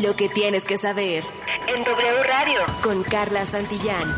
Lo 0.00 0.16
que 0.16 0.30
tienes 0.30 0.64
que 0.64 0.78
saber. 0.78 1.22
En 1.68 1.84
W 1.84 2.22
Radio. 2.22 2.60
Con 2.82 3.02
Carla 3.02 3.44
Santillán. 3.44 4.16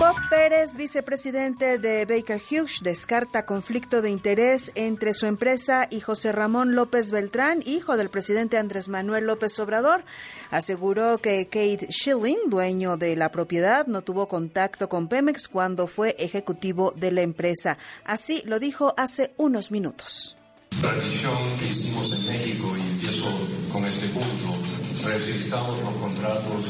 Bob 0.00 0.16
Pérez, 0.28 0.76
vicepresidente 0.76 1.78
de 1.78 2.04
Baker 2.06 2.42
Hughes, 2.42 2.80
descarta 2.82 3.46
conflicto 3.46 4.02
de 4.02 4.10
interés 4.10 4.72
entre 4.74 5.14
su 5.14 5.26
empresa 5.26 5.86
y 5.88 6.00
José 6.00 6.32
Ramón 6.32 6.74
López 6.74 7.12
Beltrán, 7.12 7.62
hijo 7.64 7.96
del 7.96 8.10
presidente 8.10 8.58
Andrés 8.58 8.88
Manuel 8.88 9.26
López 9.26 9.58
Obrador. 9.60 10.04
Aseguró 10.50 11.18
que 11.18 11.44
Kate 11.46 11.86
Schilling, 11.92 12.50
dueño 12.50 12.96
de 12.96 13.14
la 13.14 13.30
propiedad, 13.30 13.86
no 13.86 14.02
tuvo 14.02 14.26
contacto 14.26 14.88
con 14.88 15.06
Pemex 15.06 15.48
cuando 15.48 15.86
fue 15.86 16.16
ejecutivo 16.18 16.92
de 16.96 17.12
la 17.12 17.22
empresa. 17.22 17.78
Así 18.04 18.42
lo 18.44 18.58
dijo 18.58 18.92
hace 18.96 19.34
unos 19.36 19.70
minutos. 19.70 20.36
Revisión 20.82 21.56
que 21.58 21.68
hicimos 21.68 22.12
en 22.12 22.26
México, 22.26 22.76
y 22.76 22.80
empiezo 22.80 23.26
con 23.72 23.84
este 23.86 24.08
punto, 24.08 24.56
revisamos 25.04 25.78
los 25.80 25.94
contratos 25.94 26.64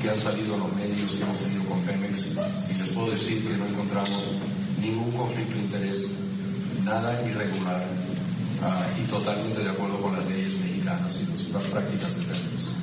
que 0.00 0.10
han 0.10 0.18
salido 0.18 0.54
a 0.54 0.58
los 0.58 0.74
medios 0.74 1.12
que 1.12 1.22
hemos 1.22 1.38
tenido 1.38 1.64
con 1.66 1.80
Pemex 1.82 2.26
y 2.70 2.74
les 2.78 2.88
puedo 2.88 3.12
decir 3.12 3.46
que 3.46 3.56
no 3.56 3.66
encontramos 3.66 4.20
ningún 4.80 5.12
conflicto 5.12 5.54
de 5.54 5.60
interés, 5.60 6.10
nada 6.84 7.22
irregular 7.24 7.86
uh, 8.62 9.00
y 9.00 9.06
totalmente 9.06 9.60
de 9.60 9.70
acuerdo 9.70 10.02
con 10.02 10.16
las 10.16 10.26
leyes 10.26 10.58
mexicanas 10.58 11.20
y 11.20 11.52
las 11.52 11.64
prácticas 11.64 12.18
de 12.18 12.24
Pemex. 12.24 12.81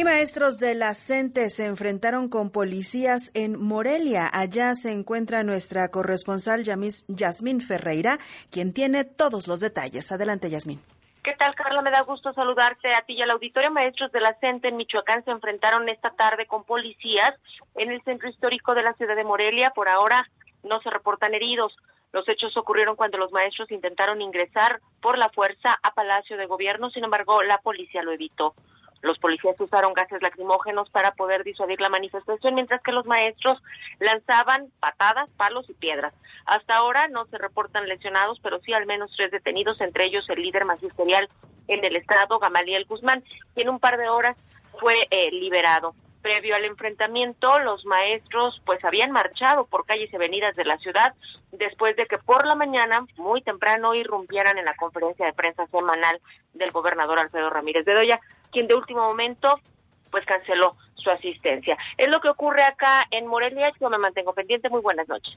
Y 0.00 0.04
maestros 0.04 0.58
de 0.58 0.74
la 0.74 0.94
CENTE 0.94 1.50
se 1.50 1.66
enfrentaron 1.66 2.30
con 2.30 2.48
policías 2.50 3.30
en 3.34 3.62
Morelia. 3.62 4.30
Allá 4.32 4.74
se 4.74 4.92
encuentra 4.92 5.42
nuestra 5.42 5.90
corresponsal 5.90 6.62
Yasmín 6.64 7.60
Ferreira, 7.60 8.16
quien 8.50 8.72
tiene 8.72 9.04
todos 9.04 9.46
los 9.46 9.60
detalles. 9.60 10.10
Adelante, 10.10 10.48
Yasmín. 10.48 10.80
¿Qué 11.22 11.34
tal, 11.34 11.54
Carla? 11.54 11.82
Me 11.82 11.90
da 11.90 12.00
gusto 12.00 12.32
saludarte 12.32 12.94
a 12.94 13.02
ti 13.02 13.12
y 13.12 13.20
al 13.20 13.30
auditorio. 13.30 13.70
Maestros 13.70 14.10
de 14.10 14.20
la 14.22 14.32
CENTE 14.40 14.68
en 14.68 14.78
Michoacán 14.78 15.22
se 15.26 15.32
enfrentaron 15.32 15.86
esta 15.90 16.08
tarde 16.12 16.46
con 16.46 16.64
policías 16.64 17.34
en 17.74 17.90
el 17.90 18.02
centro 18.04 18.30
histórico 18.30 18.74
de 18.74 18.82
la 18.82 18.94
ciudad 18.94 19.16
de 19.16 19.24
Morelia. 19.24 19.68
Por 19.74 19.90
ahora 19.90 20.26
no 20.62 20.80
se 20.80 20.88
reportan 20.88 21.34
heridos. 21.34 21.76
Los 22.12 22.26
hechos 22.26 22.56
ocurrieron 22.56 22.96
cuando 22.96 23.18
los 23.18 23.32
maestros 23.32 23.70
intentaron 23.70 24.22
ingresar 24.22 24.80
por 25.02 25.18
la 25.18 25.28
fuerza 25.28 25.78
a 25.82 25.92
Palacio 25.92 26.38
de 26.38 26.46
Gobierno, 26.46 26.88
sin 26.88 27.04
embargo, 27.04 27.42
la 27.42 27.58
policía 27.58 28.02
lo 28.02 28.12
evitó. 28.12 28.54
Los 29.02 29.18
policías 29.18 29.58
usaron 29.58 29.94
gases 29.94 30.20
lacrimógenos 30.22 30.90
para 30.90 31.12
poder 31.12 31.42
disuadir 31.44 31.80
la 31.80 31.88
manifestación, 31.88 32.54
mientras 32.54 32.82
que 32.82 32.92
los 32.92 33.06
maestros 33.06 33.62
lanzaban 33.98 34.68
patadas, 34.80 35.28
palos 35.36 35.68
y 35.70 35.74
piedras. 35.74 36.12
Hasta 36.46 36.76
ahora 36.76 37.08
no 37.08 37.24
se 37.26 37.38
reportan 37.38 37.88
lesionados, 37.88 38.38
pero 38.42 38.60
sí 38.60 38.72
al 38.72 38.86
menos 38.86 39.12
tres 39.16 39.30
detenidos, 39.30 39.80
entre 39.80 40.06
ellos 40.06 40.28
el 40.28 40.42
líder 40.42 40.64
magisterial 40.64 41.28
en 41.68 41.84
el 41.84 41.96
estado, 41.96 42.38
Gamaliel 42.38 42.84
Guzmán, 42.84 43.22
que 43.54 43.62
en 43.62 43.70
un 43.70 43.78
par 43.78 43.96
de 43.96 44.08
horas 44.08 44.36
fue 44.78 45.06
eh, 45.10 45.30
liberado. 45.30 45.94
Previo 46.22 46.54
al 46.54 46.64
enfrentamiento, 46.66 47.58
los 47.60 47.86
maestros 47.86 48.60
pues 48.66 48.84
habían 48.84 49.10
marchado 49.10 49.64
por 49.64 49.86
calles 49.86 50.12
y 50.12 50.16
avenidas 50.16 50.54
de 50.54 50.66
la 50.66 50.76
ciudad 50.78 51.14
después 51.52 51.96
de 51.96 52.06
que 52.06 52.18
por 52.18 52.46
la 52.46 52.54
mañana, 52.54 53.06
muy 53.16 53.40
temprano, 53.40 53.94
irrumpieran 53.94 54.58
en 54.58 54.66
la 54.66 54.74
conferencia 54.74 55.24
de 55.24 55.32
prensa 55.32 55.66
semanal 55.68 56.20
del 56.52 56.72
gobernador 56.72 57.18
Alfredo 57.18 57.48
Ramírez 57.48 57.86
de 57.86 57.94
Doya, 57.94 58.20
quien 58.50 58.66
de 58.66 58.74
último 58.74 59.02
momento 59.02 59.60
pues 60.10 60.24
canceló 60.26 60.76
su 60.94 61.10
asistencia. 61.10 61.76
Es 61.96 62.08
lo 62.08 62.20
que 62.20 62.28
ocurre 62.28 62.64
acá 62.64 63.06
en 63.10 63.26
Morelia. 63.26 63.72
Yo 63.80 63.88
me 63.88 63.98
mantengo 63.98 64.32
pendiente. 64.32 64.68
Muy 64.68 64.80
buenas 64.80 65.08
noches. 65.08 65.36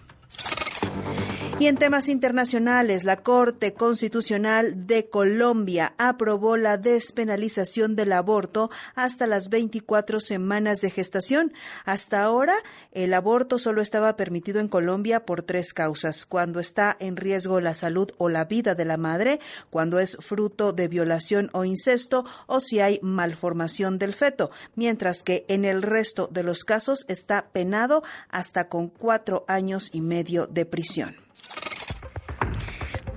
Y 1.58 1.66
en 1.66 1.76
temas 1.76 2.08
internacionales, 2.08 3.04
la 3.04 3.18
Corte 3.18 3.72
Constitucional 3.72 4.86
de 4.86 5.08
Colombia 5.08 5.94
aprobó 5.96 6.56
la 6.56 6.76
despenalización 6.76 7.94
del 7.94 8.12
aborto 8.12 8.70
hasta 8.96 9.28
las 9.28 9.48
24 9.48 10.18
semanas 10.18 10.80
de 10.80 10.91
gestación. 10.91 11.52
Hasta 11.84 12.24
ahora, 12.24 12.54
el 12.91 13.14
aborto 13.14 13.58
solo 13.58 13.80
estaba 13.80 14.16
permitido 14.16 14.60
en 14.60 14.66
Colombia 14.66 15.24
por 15.24 15.42
tres 15.42 15.72
causas. 15.72 16.26
Cuando 16.26 16.58
está 16.58 16.96
en 16.98 17.16
riesgo 17.16 17.60
la 17.60 17.74
salud 17.74 18.10
o 18.18 18.28
la 18.28 18.44
vida 18.44 18.74
de 18.74 18.84
la 18.84 18.96
madre, 18.96 19.38
cuando 19.70 20.00
es 20.00 20.16
fruto 20.20 20.72
de 20.72 20.88
violación 20.88 21.48
o 21.52 21.64
incesto 21.64 22.24
o 22.46 22.60
si 22.60 22.80
hay 22.80 22.98
malformación 23.02 23.98
del 23.98 24.14
feto, 24.14 24.50
mientras 24.74 25.22
que 25.22 25.44
en 25.46 25.64
el 25.64 25.82
resto 25.82 26.28
de 26.32 26.42
los 26.42 26.64
casos 26.64 27.04
está 27.08 27.50
penado 27.52 28.02
hasta 28.30 28.68
con 28.68 28.88
cuatro 28.88 29.44
años 29.46 29.91
y 29.92 30.00
medio 30.00 30.46
de 30.48 30.66
prisión. 30.66 31.14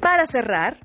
Para 0.01 0.27
cerrar, 0.27 0.77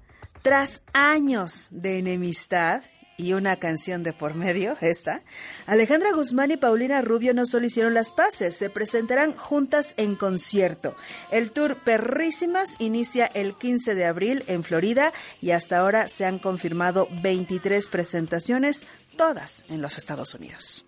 tras 0.43 0.83
años 0.93 1.69
de 1.71 1.99
enemistad 1.99 2.83
y 3.19 3.35
una 3.35 3.57
canción 3.57 4.03
de 4.03 4.15
por 4.15 4.35
medio, 4.35 4.77
esta, 4.81 5.23
Alejandra 5.67 6.13
Guzmán 6.13 6.51
y 6.51 6.57
Paulina 6.57 7.03
Rubio 7.03 7.35
no 7.35 7.45
solo 7.45 7.67
hicieron 7.67 7.93
las 7.93 8.13
paces, 8.13 8.57
se 8.57 8.71
presentarán 8.71 9.37
juntas 9.37 9.95
en 9.99 10.17
concierto. 10.17 10.97
El 11.31 11.51
tour 11.51 11.77
Perrísimas 11.77 12.77
inicia 12.79 13.27
el 13.27 13.55
15 13.55 13.95
de 13.95 14.07
abril 14.07 14.45
en 14.47 14.65
Florida 14.65 15.13
y 15.41 15.51
hasta 15.51 15.79
ahora 15.79 16.09
se 16.09 16.25
han 16.25 16.39
confirmado 16.39 17.09
23 17.21 17.89
presentaciones, 17.91 18.87
todas 19.17 19.67
en 19.69 19.83
los 19.83 19.99
Estados 19.99 20.35
Unidos. 20.35 20.87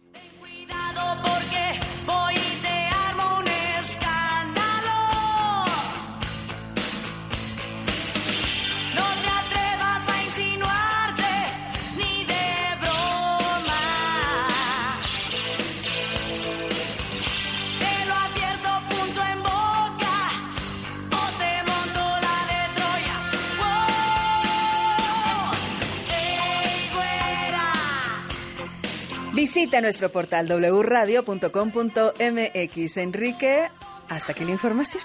Visita 29.43 29.81
nuestro 29.81 30.09
portal 30.09 30.47
wradio.com.mx. 30.47 32.97
Enrique, 32.99 33.69
hasta 34.09 34.31
aquí 34.31 34.45
la 34.45 34.53
información. 34.53 35.03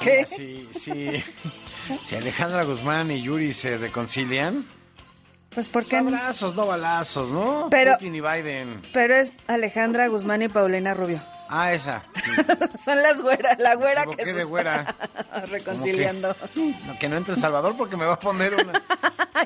¿Qué? 0.00 0.24
Sí, 0.24 0.68
sí. 0.72 1.10
Si 2.04 2.14
Alejandra 2.14 2.62
Guzmán 2.62 3.10
y 3.10 3.20
Yuri 3.20 3.52
se 3.54 3.76
reconcilian. 3.76 4.64
Pues 5.52 5.68
porque. 5.68 5.96
Abrazos, 5.96 6.54
no 6.54 6.64
balazos, 6.64 7.32
¿no? 7.32 7.66
Pero, 7.72 7.94
Putin 7.94 8.14
y 8.14 8.20
Biden. 8.20 8.80
Pero 8.92 9.16
es 9.16 9.32
Alejandra 9.48 10.06
Guzmán 10.06 10.42
y 10.42 10.48
Paulina 10.48 10.94
Rubio. 10.94 11.20
Ah, 11.48 11.72
esa. 11.72 12.04
Son 12.84 13.02
las 13.02 13.20
güeras, 13.20 13.58
la 13.58 13.74
güera 13.74 14.06
que 14.06 14.24
se 14.24 14.32
de 14.32 14.44
güera? 14.44 14.94
reconciliando. 15.50 16.36
Que, 16.54 16.72
que, 17.00 17.08
no 17.08 17.16
entre 17.16 17.34
El 17.34 17.40
Salvador 17.40 17.74
porque 17.76 17.96
me 17.96 18.04
va 18.04 18.14
a 18.14 18.20
poner 18.20 18.54
una. 18.54 18.74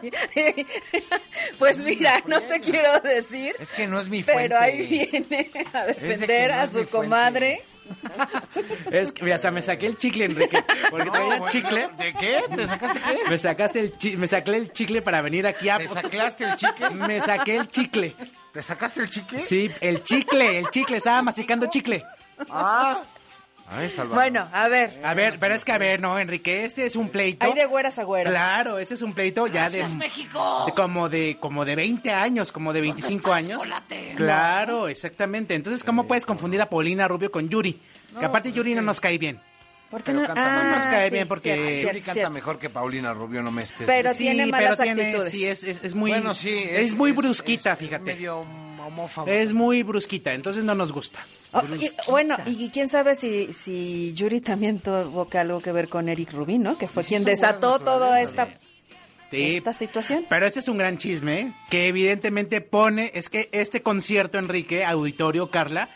pues 1.58 1.78
mira, 1.78 2.22
no 2.26 2.40
te 2.42 2.60
quiero 2.60 3.00
decir. 3.00 3.54
Es 3.58 3.70
que 3.70 3.86
no 3.86 4.00
es 4.00 4.08
mi 4.08 4.22
fuente. 4.22 4.42
Pero 4.42 4.58
ahí 4.58 4.86
viene 4.86 5.50
a 5.72 5.84
defender 5.86 6.50
no 6.50 6.60
a 6.60 6.66
su 6.66 6.86
comadre. 6.88 7.62
Es 8.92 9.12
que, 9.12 9.32
hasta 9.32 9.50
me 9.50 9.62
saqué 9.62 9.86
el 9.86 9.98
chicle, 9.98 10.26
Enrique. 10.26 10.62
Porque 10.90 11.06
No, 11.06 11.12
traía 11.12 11.28
bueno, 11.38 11.48
chicle. 11.50 11.88
¿De 11.98 12.14
qué? 12.14 12.40
¿Te 12.54 12.66
sacaste 12.66 13.00
qué? 13.00 13.28
Me 13.30 13.38
sacaste 13.38 13.80
el 13.80 13.98
chi- 13.98 14.16
me 14.16 14.28
saqué 14.28 14.56
el 14.56 14.72
chicle 14.72 15.02
para 15.02 15.22
venir 15.22 15.46
aquí 15.46 15.68
a. 15.68 15.78
¿Te 15.78 15.88
sacaste 15.88 16.44
el 16.44 16.56
chicle? 16.56 16.90
Me 16.90 17.20
saqué 17.20 17.56
el 17.56 17.68
chicle. 17.68 18.14
¿Te 18.52 18.62
sacaste 18.62 19.00
el 19.00 19.08
chicle? 19.10 19.40
Sí, 19.40 19.70
el 19.80 20.04
chicle, 20.04 20.58
el 20.58 20.70
chicle, 20.70 20.96
estaba 20.98 21.20
masticando 21.22 21.66
chicle. 21.66 22.04
Ah. 22.48 23.02
Ay. 23.70 23.90
Bueno, 24.12 24.48
a 24.52 24.68
ver. 24.68 25.00
A 25.04 25.14
ver, 25.14 25.36
pero 25.38 25.54
es 25.54 25.64
que 25.64 25.72
a 25.72 25.78
ver, 25.78 26.00
no, 26.00 26.18
Enrique, 26.18 26.64
este 26.64 26.86
es 26.86 26.96
un 26.96 27.08
pleito. 27.08 27.46
Hay 27.46 27.52
de 27.54 27.66
güeras 27.66 27.98
a 27.98 28.04
güeras. 28.04 28.32
Claro, 28.32 28.78
ese 28.78 28.94
es 28.94 29.02
un 29.02 29.12
pleito 29.14 29.46
ya 29.46 29.70
de, 29.70 29.82
de 29.84 30.72
como 30.74 31.08
de 31.08 31.36
como 31.40 31.64
de 31.64 31.76
20 31.76 32.10
años, 32.12 32.52
como 32.52 32.72
de 32.72 32.80
25 32.80 33.32
años. 33.32 33.62
Claro, 34.16 34.88
exactamente. 34.88 35.54
Entonces, 35.54 35.84
¿cómo 35.84 36.06
puedes 36.06 36.26
confundir 36.26 36.60
a 36.60 36.68
Paulina 36.68 37.06
Rubio 37.08 37.30
con 37.30 37.48
Yuri? 37.48 37.80
que 38.18 38.24
aparte 38.24 38.50
Yuri 38.52 38.74
no 38.74 38.82
nos 38.82 39.00
cae 39.00 39.18
bien. 39.18 39.40
¿Por 39.90 40.02
qué 40.04 40.12
Pero 40.12 40.20
no? 40.20 40.26
canta 40.28 40.44
Ah, 40.46 40.62
mal. 40.64 40.76
nos 40.76 40.86
cae 40.86 41.08
sí, 41.08 41.14
bien 41.14 41.26
porque 41.28 41.42
cierto, 41.52 41.62
Yuri 41.64 41.80
cierto, 41.80 41.98
canta 41.98 42.12
cierto. 42.12 42.30
mejor 42.30 42.58
que 42.60 42.70
Paulina 42.70 43.12
Rubio, 43.12 43.42
no 43.42 43.50
me 43.50 43.62
estés 43.62 43.88
Pero 43.88 44.12
sí, 44.12 44.18
tiene 44.18 44.46
malas 44.46 44.76
pero 44.78 44.94
tiene- 44.94 45.22
sí, 45.22 45.46
es, 45.46 45.64
es, 45.64 45.80
es 45.82 45.94
muy 45.96 46.12
Bueno, 46.12 46.32
sí. 46.32 46.50
es, 46.68 46.94
muy 46.94 47.10
brusquita, 47.10 47.72
es- 47.72 47.80
es 47.80 47.86
fíjate. 47.88 48.14
medio 48.14 48.44
Es 49.26 49.52
muy 49.52 49.82
brusquita, 49.82 50.32
entonces 50.34 50.64
no 50.64 50.74
nos 50.74 50.92
gusta. 50.92 51.20
Oh, 51.52 51.62
y- 51.80 51.90
bueno, 52.10 52.36
y 52.46 52.70
quién 52.70 52.88
sabe 52.88 53.14
si, 53.14 53.52
si 53.52 54.12
Yuri 54.14 54.40
también 54.40 54.80
tuvo 54.80 55.28
que 55.28 55.38
algo 55.38 55.60
que 55.60 55.72
ver 55.72 55.88
con 55.88 56.08
Eric 56.08 56.32
Rubin, 56.32 56.62
¿no? 56.62 56.78
Que 56.78 56.88
fue 56.88 57.04
quien 57.04 57.24
desató 57.24 57.78
toda 57.78 58.20
esta, 58.20 58.48
Sí, 59.30 59.56
esta 59.58 59.72
situación. 59.72 60.26
Pero 60.28 60.44
este 60.46 60.58
es 60.58 60.66
un 60.66 60.76
gran 60.78 60.98
chisme, 60.98 61.40
¿eh? 61.40 61.52
que 61.70 61.86
evidentemente 61.86 62.60
pone, 62.60 63.12
es 63.14 63.28
que 63.28 63.48
este 63.52 63.80
concierto, 63.80 64.38
Enrique, 64.38 64.84
auditorio, 64.84 65.50
Carla, 65.50 65.88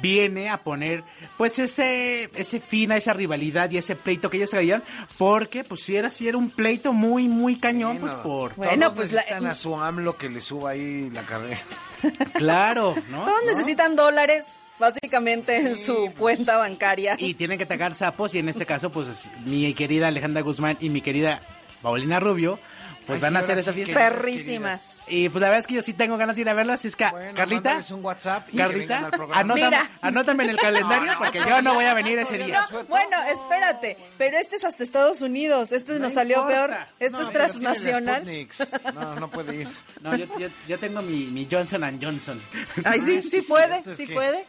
viene 0.00 0.48
a 0.48 0.58
poner, 0.62 1.02
pues, 1.36 1.58
ese, 1.58 2.30
ese 2.34 2.60
fin 2.60 2.92
a 2.92 2.96
esa 2.96 3.12
rivalidad 3.12 3.70
y 3.70 3.78
ese 3.78 3.96
pleito 3.96 4.30
que 4.30 4.36
ellos 4.36 4.50
traían, 4.50 4.82
porque, 5.18 5.64
pues, 5.64 5.82
si 5.82 5.96
era, 5.96 6.10
si 6.10 6.28
era 6.28 6.38
un 6.38 6.50
pleito 6.50 6.92
muy, 6.92 7.28
muy 7.28 7.56
cañón, 7.58 7.98
pues, 7.98 8.12
por... 8.14 8.54
Bueno, 8.56 8.86
Todos 8.92 8.94
pues, 8.96 9.12
la- 9.12 9.20
necesitan 9.22 9.46
a 9.46 9.54
su 9.54 9.76
AMLO 9.76 10.16
que 10.16 10.28
le 10.28 10.40
suba 10.40 10.70
ahí 10.70 11.10
la 11.10 11.22
carrera. 11.22 11.60
Claro, 12.34 12.94
¿no? 13.10 13.24
Todos 13.24 13.40
necesitan 13.46 13.94
dólares, 13.96 14.60
básicamente, 14.78 15.56
en 15.58 15.76
su 15.76 16.12
cuenta 16.16 16.56
bancaria. 16.56 17.16
Y 17.18 17.34
tienen 17.34 17.58
que 17.58 17.64
atacar 17.64 17.94
sapos 17.94 18.34
y 18.34 18.38
en 18.38 18.48
este 18.48 18.64
caso, 18.64 18.90
pues, 18.90 19.30
mi 19.44 19.74
querida 19.74 20.08
Alejandra 20.08 20.40
Guzmán 20.42 20.78
y 20.80 20.88
mi 20.88 21.02
querida 21.02 21.42
Paulina 21.82 22.18
Rubio, 22.20 22.58
pues 23.10 23.22
Ay, 23.22 23.22
van 23.22 23.32
sí, 23.32 23.36
a 23.36 23.40
hacer 23.40 23.58
esa 23.58 23.72
fiesta. 23.72 23.94
Perrísimas. 23.94 25.02
Y 25.06 25.28
pues 25.28 25.40
la 25.40 25.48
verdad 25.48 25.58
es 25.60 25.66
que 25.66 25.74
yo 25.74 25.82
sí 25.82 25.92
tengo 25.94 26.16
ganas 26.16 26.36
de 26.36 26.42
ir 26.42 26.48
a 26.48 26.54
verlas, 26.54 26.80
así 26.80 26.88
es 26.88 26.96
que, 26.96 27.08
Bueno, 27.10 27.34
Carlita, 27.34 27.80
un 27.90 28.04
WhatsApp 28.04 28.48
y 28.52 28.56
Carlita, 28.56 28.98
al 29.12 29.14
anótame, 29.32 29.64
Mira. 29.64 29.90
anótame 30.00 30.44
en 30.44 30.50
el 30.50 30.56
calendario 30.56 31.12
porque 31.18 31.38
yo 31.40 31.62
no 31.62 31.74
voy 31.74 31.84
a 31.84 31.94
venir 31.94 32.18
ese 32.18 32.38
día. 32.38 32.66
No, 32.72 32.84
bueno, 32.84 33.16
espérate, 33.32 33.96
pero 34.18 34.38
este 34.38 34.56
es 34.56 34.64
hasta 34.64 34.82
Estados 34.82 35.22
Unidos, 35.22 35.72
este 35.72 35.98
nos 35.98 36.12
salió 36.14 36.38
importa. 36.38 36.66
peor, 36.66 36.78
este 36.98 37.16
No, 37.18 37.22
es 37.22 37.30
transnacional. 37.32 38.48
No, 38.94 39.14
no 39.16 39.30
puede 39.30 39.56
ir. 39.62 39.68
No, 40.00 40.16
yo, 40.16 40.26
yo, 40.38 40.48
yo 40.68 40.78
tengo 40.78 41.02
mi, 41.02 41.26
mi 41.26 41.46
Johnson 41.50 41.84
and 41.84 42.02
Johnson. 42.02 42.40
Ay, 42.84 43.00
sí, 43.00 43.20
sí 43.22 43.42
puede, 43.42 43.82
sí 43.94 44.06
puede. 44.06 44.46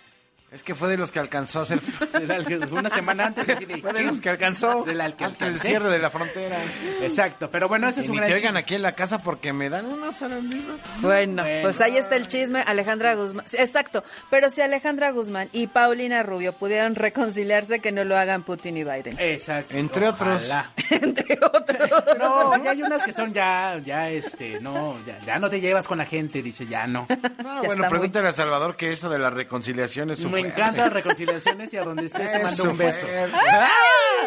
Es 0.51 0.63
que 0.63 0.75
fue 0.75 0.89
de 0.89 0.97
los 0.97 1.13
que 1.13 1.19
alcanzó 1.19 1.59
a 1.59 1.61
hacer. 1.61 1.79
Una 2.71 2.89
semana 2.89 3.27
antes. 3.27 3.47
así 3.47 3.65
de, 3.65 3.77
Fue 3.81 3.93
de 3.93 4.01
los 4.03 4.19
que 4.19 4.29
alcanzó. 4.29 4.83
De 4.91 4.93
la 4.93 5.09
que 5.15 5.23
antes 5.23 5.47
del 5.47 5.61
cierre 5.61 5.89
de 5.89 5.99
la 5.99 6.09
frontera. 6.09 6.57
Exacto, 7.01 7.49
pero 7.49 7.69
bueno, 7.69 7.87
ese 7.87 8.01
Y 8.01 8.03
es 8.03 8.09
un 8.09 8.17
gran 8.17 8.27
te 8.27 8.35
oigan 8.35 8.57
aquí 8.57 8.75
en 8.75 8.81
la 8.81 8.93
casa 8.93 9.19
porque 9.23 9.53
me 9.53 9.69
dan 9.69 9.85
unas 9.85 10.17
zaranderas. 10.17 10.65
Bueno, 10.99 11.43
Bueno. 11.43 11.61
pues 11.61 11.79
ahí 11.79 11.95
está 11.97 12.17
el 12.17 12.27
chisme, 12.27 12.59
Alejandra 12.61 13.15
Guzmán. 13.15 13.45
Exacto, 13.53 14.03
pero 14.29 14.49
si 14.49 14.59
Alejandra 14.61 15.11
Guzmán 15.11 15.47
y 15.53 15.67
Paulina 15.67 16.21
Rubio 16.23 16.51
pudieran 16.53 16.95
reconciliarse, 16.95 17.79
que 17.79 17.91
no 17.93 18.03
lo 18.03 18.17
hagan 18.17 18.43
Putin 18.43 18.75
y 18.77 18.83
Biden. 18.83 19.15
Exacto. 19.19 19.77
Entre 19.77 20.07
otros. 20.07 20.41
ojalá. 20.43 20.71
Entre 20.89 21.39
otros. 21.41 21.89
No, 22.19 22.61
ya 22.63 22.71
hay 22.71 22.83
unas 22.83 23.03
que 23.03 23.13
son 23.13 23.31
ya, 23.33 23.77
ya, 23.85 24.09
este, 24.09 24.59
no, 24.59 24.97
ya, 25.05 25.17
ya 25.25 25.39
no 25.39 25.49
te 25.49 25.61
llevas 25.61 25.87
con 25.87 25.97
la 25.99 26.05
gente, 26.05 26.41
dice, 26.41 26.65
ya 26.65 26.87
no. 26.87 27.07
No, 27.41 27.61
Ya 27.61 27.67
bueno, 27.67 27.87
pregúntale 27.89 28.27
a 28.27 28.31
Salvador 28.33 28.75
que 28.75 28.91
eso 28.91 29.09
de 29.09 29.19
la 29.19 29.29
reconciliación 29.29 30.11
es 30.11 30.19
su 30.19 30.29
Me 30.43 30.49
fuerte. 30.51 30.61
encantan 30.61 30.83
las 30.85 30.93
reconciliaciones 30.93 31.73
y 31.73 31.77
a 31.77 31.83
donde 31.83 32.05
estés 32.05 32.31
te 32.31 32.39
mando 32.43 32.63
un 32.63 32.77
beso. 32.77 33.07
fuerte. 33.07 33.37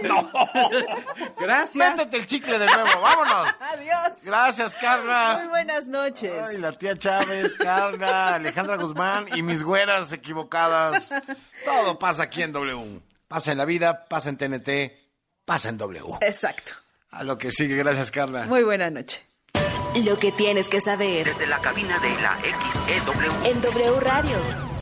Gracias. 1.39 1.77
Métete 1.77 2.17
el 2.17 2.27
chicle 2.27 2.59
de 2.59 2.67
nuevo, 2.67 3.01
vámonos. 3.01 3.49
Adiós. 3.61 4.19
Gracias, 4.25 4.73
Muy 4.75 4.81
Carla. 4.81 5.47
buenas 5.49 5.87
noches. 5.89 6.33
Ay, 6.49 6.59
la 6.59 6.73
tía 6.77 6.99
Chávez, 6.99 7.55
Carla, 7.55 8.35
Alejandra 8.35 8.77
Guzmán 8.77 9.27
y 9.35 9.43
mis 9.43 9.63
güeras 9.63 10.13
equivocadas. 10.13 11.15
Todo 11.65 11.99
pasa 11.99 12.25
aquí 12.25 12.43
en 12.43 12.53
W. 12.53 13.01
Pasa 13.29 13.53
en 13.53 13.59
la 13.59 13.65
vida, 13.65 14.05
pasa 14.07 14.29
en 14.31 14.37
TNT, 14.37 14.69
pasa 15.45 15.69
en 15.69 15.79
W. 15.79 16.19
Exacto. 16.21 16.73
A 17.11 17.23
lo 17.23 17.39
que 17.39 17.51
sigue, 17.53 17.77
gracias, 17.77 18.11
Carla. 18.11 18.45
Muy 18.47 18.63
buena 18.65 18.91
noche. 18.91 19.25
Lo 20.05 20.19
que 20.19 20.33
tienes 20.33 20.69
que 20.69 20.81
saber 20.81 21.25
Desde 21.25 21.47
la 21.47 21.61
cabina 21.61 21.97
de 22.01 22.11
la 22.21 22.37
XEW. 22.41 23.45
en 23.45 23.61
W 23.63 24.01
Radio. 24.01 24.64